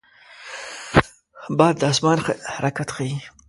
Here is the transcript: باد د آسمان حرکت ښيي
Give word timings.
باد 1.57 1.75
د 1.79 1.83
آسمان 1.91 2.17
حرکت 2.55 2.89
ښيي 2.95 3.15